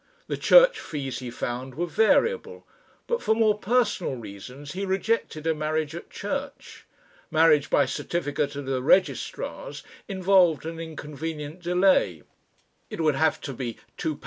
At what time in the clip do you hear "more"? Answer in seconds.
3.35-3.59